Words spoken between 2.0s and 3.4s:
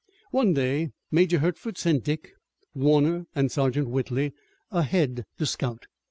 Dick, Warner,